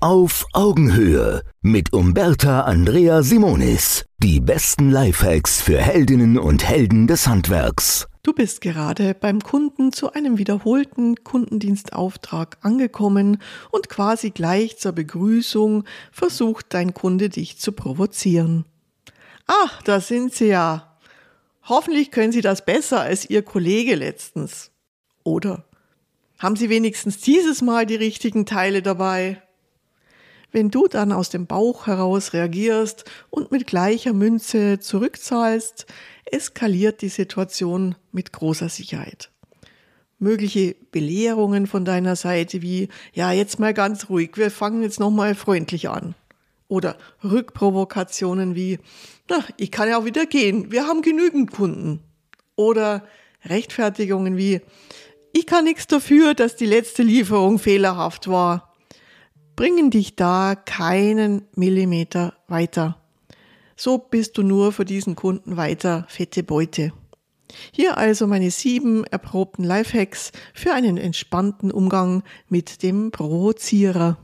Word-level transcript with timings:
Auf 0.00 0.46
Augenhöhe 0.52 1.42
mit 1.60 1.92
Umberta 1.92 2.60
Andrea 2.60 3.24
Simonis. 3.24 4.04
Die 4.18 4.38
besten 4.38 4.92
Lifehacks 4.92 5.60
für 5.60 5.78
Heldinnen 5.78 6.38
und 6.38 6.62
Helden 6.62 7.08
des 7.08 7.26
Handwerks. 7.26 8.06
Du 8.22 8.32
bist 8.32 8.60
gerade 8.60 9.14
beim 9.14 9.40
Kunden 9.40 9.92
zu 9.92 10.12
einem 10.12 10.38
wiederholten 10.38 11.24
Kundendienstauftrag 11.24 12.58
angekommen 12.60 13.42
und 13.72 13.88
quasi 13.88 14.30
gleich 14.30 14.78
zur 14.78 14.92
Begrüßung 14.92 15.82
versucht 16.12 16.66
dein 16.74 16.94
Kunde 16.94 17.28
dich 17.28 17.58
zu 17.58 17.72
provozieren. 17.72 18.66
Ach, 19.48 19.82
da 19.82 20.00
sind 20.00 20.32
Sie 20.32 20.46
ja. 20.46 20.96
Hoffentlich 21.64 22.12
können 22.12 22.30
Sie 22.30 22.40
das 22.40 22.64
besser 22.64 23.00
als 23.00 23.28
Ihr 23.28 23.42
Kollege 23.42 23.96
letztens. 23.96 24.70
Oder 25.24 25.64
haben 26.38 26.54
Sie 26.54 26.68
wenigstens 26.68 27.20
dieses 27.20 27.62
Mal 27.62 27.84
die 27.84 27.96
richtigen 27.96 28.46
Teile 28.46 28.80
dabei? 28.80 29.42
Wenn 30.50 30.70
du 30.70 30.86
dann 30.88 31.12
aus 31.12 31.28
dem 31.28 31.46
Bauch 31.46 31.86
heraus 31.86 32.32
reagierst 32.32 33.04
und 33.30 33.50
mit 33.50 33.66
gleicher 33.66 34.12
Münze 34.12 34.78
zurückzahlst, 34.78 35.86
eskaliert 36.24 37.02
die 37.02 37.08
Situation 37.08 37.96
mit 38.12 38.32
großer 38.32 38.68
Sicherheit. 38.68 39.30
Mögliche 40.18 40.74
Belehrungen 40.90 41.66
von 41.66 41.84
deiner 41.84 42.16
Seite 42.16 42.62
wie, 42.62 42.88
ja, 43.12 43.30
jetzt 43.30 43.58
mal 43.58 43.74
ganz 43.74 44.08
ruhig, 44.08 44.32
wir 44.36 44.50
fangen 44.50 44.82
jetzt 44.82 45.00
nochmal 45.00 45.34
freundlich 45.34 45.88
an. 45.88 46.14
Oder 46.66 46.96
Rückprovokationen 47.22 48.54
wie, 48.54 48.78
na, 49.28 49.44
ich 49.56 49.70
kann 49.70 49.88
ja 49.88 49.98
auch 49.98 50.04
wieder 50.04 50.26
gehen, 50.26 50.72
wir 50.72 50.86
haben 50.86 51.02
genügend 51.02 51.52
Kunden. 51.52 52.00
Oder 52.56 53.04
Rechtfertigungen 53.44 54.36
wie, 54.36 54.60
ich 55.32 55.46
kann 55.46 55.64
nichts 55.64 55.86
dafür, 55.86 56.34
dass 56.34 56.56
die 56.56 56.66
letzte 56.66 57.02
Lieferung 57.02 57.58
fehlerhaft 57.58 58.28
war. 58.28 58.67
Bringen 59.58 59.90
dich 59.90 60.14
da 60.14 60.54
keinen 60.54 61.42
Millimeter 61.56 62.34
weiter. 62.46 62.96
So 63.74 63.98
bist 63.98 64.38
du 64.38 64.44
nur 64.44 64.70
für 64.70 64.84
diesen 64.84 65.16
Kunden 65.16 65.56
weiter 65.56 66.06
fette 66.08 66.44
Beute. 66.44 66.92
Hier 67.72 67.98
also 67.98 68.28
meine 68.28 68.52
sieben 68.52 69.02
erprobten 69.02 69.64
Lifehacks 69.64 70.30
für 70.54 70.74
einen 70.74 70.96
entspannten 70.96 71.72
Umgang 71.72 72.22
mit 72.48 72.84
dem 72.84 73.10
Provozierer. 73.10 74.18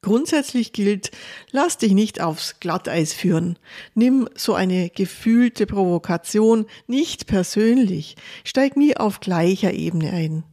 Grundsätzlich 0.00 0.72
gilt, 0.72 1.10
lass 1.50 1.78
dich 1.78 1.90
nicht 1.90 2.20
aufs 2.20 2.60
Glatteis 2.60 3.12
führen. 3.12 3.58
Nimm 3.96 4.28
so 4.36 4.54
eine 4.54 4.90
gefühlte 4.90 5.66
Provokation 5.66 6.66
nicht 6.86 7.26
persönlich. 7.26 8.14
Steig 8.44 8.76
nie 8.76 8.96
auf 8.96 9.18
gleicher 9.18 9.72
Ebene 9.72 10.12
ein. 10.12 10.44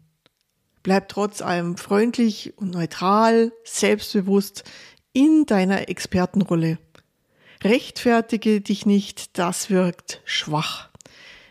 Bleib 0.84 1.10
trotz 1.10 1.42
allem 1.42 1.78
freundlich 1.78 2.54
und 2.58 2.72
neutral, 2.72 3.52
selbstbewusst 3.64 4.64
in 5.14 5.46
deiner 5.46 5.90
Expertenrolle. 5.90 6.78
Rechtfertige 7.64 8.62
dich 8.62 8.86
nicht, 8.86 9.38
das 9.38 9.70
wirkt 9.70 10.22
schwach. 10.24 10.90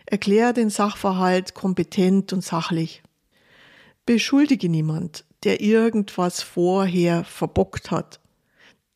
Erklär 0.07 0.55
den 0.55 0.71
Sachverhalt 0.71 1.53
kompetent 1.55 2.33
und 2.33 2.43
sachlich. 2.43 3.03
Beschuldige 4.07 4.71
niemand, 4.71 5.27
der 5.45 5.61
irgendwas 5.61 6.43
vorher 6.43 7.25
verbockt 7.25 7.91
hat. 7.91 8.21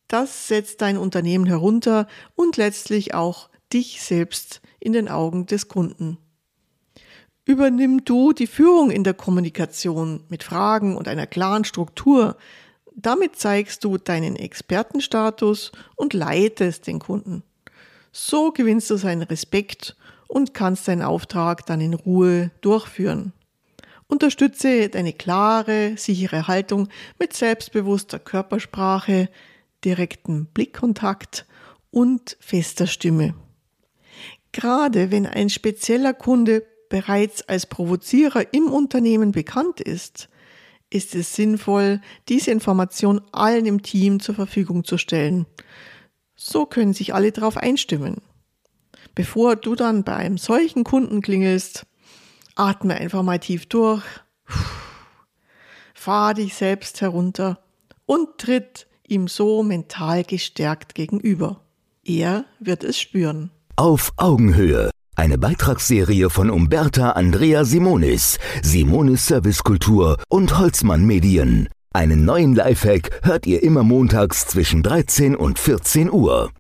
Das 0.09 0.49
setzt 0.49 0.81
dein 0.81 0.97
Unternehmen 0.97 1.47
herunter 1.47 2.07
und 2.35 2.57
letztlich 2.57 3.13
auch 3.13 3.51
dich 3.73 4.01
selbst 4.01 4.63
in 4.81 4.93
den 4.93 5.09
Augen 5.09 5.45
des 5.45 5.69
Kunden. 5.69 6.17
Übernimm 7.45 8.05
du 8.05 8.33
die 8.33 8.47
Führung 8.47 8.91
in 8.91 9.03
der 9.03 9.15
Kommunikation 9.15 10.23
mit 10.29 10.45
Fragen 10.45 10.97
und 10.97 11.09
einer 11.09 11.27
klaren 11.27 11.65
Struktur. 11.65 12.37
Damit 12.95 13.37
zeigst 13.37 13.83
du 13.83 13.99
deinen 13.99 14.37
Expertenstatus 14.37 15.73
und 15.97 16.15
leitest 16.15 16.87
den 16.87 17.01
Kunden. 17.01 17.43
So 18.13 18.53
gewinnst 18.53 18.91
du 18.91 18.97
seinen 18.97 19.23
Respekt 19.23 19.97
und 20.29 20.55
kannst 20.55 20.87
deinen 20.87 21.03
Auftrag 21.03 21.67
dann 21.67 21.81
in 21.81 21.95
Ruhe 21.95 22.53
durchführen. 22.61 23.33
Unterstütze 24.07 24.89
deine 24.89 25.13
klare, 25.13 25.95
sichere 25.97 26.47
Haltung 26.47 26.89
mit 27.19 27.33
selbstbewusster 27.33 28.19
Körpersprache, 28.19 29.29
direktem 29.85 30.47
Blickkontakt 30.47 31.47
und 31.91 32.37
fester 32.39 32.87
Stimme. 32.87 33.35
Gerade 34.53 35.11
wenn 35.11 35.27
ein 35.27 35.49
spezieller 35.49 36.13
Kunde 36.13 36.63
bereits 36.93 37.41
als 37.49 37.65
Provozierer 37.65 38.53
im 38.53 38.67
Unternehmen 38.71 39.33
bekannt 39.33 39.81
ist, 39.81 40.29
ist 40.91 41.15
es 41.15 41.35
sinnvoll, 41.35 42.03
diese 42.29 42.51
Information 42.51 43.23
allen 43.33 43.65
im 43.65 43.81
Team 43.81 44.21
zur 44.21 44.35
Verfügung 44.35 44.85
zu 44.85 44.99
stellen. 44.99 45.47
So 46.37 46.67
können 46.67 46.93
sich 46.93 47.15
alle 47.15 47.33
darauf 47.33 47.57
einstimmen. 47.57 48.19
Bevor 49.15 49.57
du 49.57 49.75
dann 49.75 50.05
bei 50.05 50.17
einem 50.17 50.37
solchen 50.37 50.85
Kunden 50.85 51.23
klingelst, 51.23 51.87
Atme 52.57 52.97
einfach 52.97 53.23
mal 53.23 53.39
tief 53.39 53.65
durch. 53.65 54.05
Fahr 55.95 56.35
dich 56.35 56.55
selbst 56.55 57.01
herunter 57.01 57.65
und 58.05 58.37
tritt 58.37 58.87
ihm 59.09 59.29
so 59.29 59.63
mental 59.63 60.25
gestärkt 60.25 60.95
gegenüber. 60.95 61.65
Er 62.05 62.45
wird 62.61 62.85
es 62.85 63.01
spüren. 63.01 63.51
Auf 63.77 64.13
Augenhöhe. 64.19 64.91
Eine 65.15 65.37
Beitragsserie 65.37 66.31
von 66.31 66.49
Umberta 66.49 67.11
Andrea 67.11 67.67
Simonis, 67.67 68.39
Simonis 68.63 69.27
Servicekultur 69.27 70.17
und 70.29 70.59
Holzmann 70.59 71.05
Medien. 71.05 71.69
Einen 71.93 72.25
neuen 72.25 72.55
Lifehack 72.55 73.21
hört 73.23 73.47
ihr 73.47 73.63
immer 73.63 73.83
montags 73.83 74.47
zwischen 74.47 74.83
13 74.83 75.37
und 75.37 75.59
14 75.59 76.11
Uhr. 76.11 76.51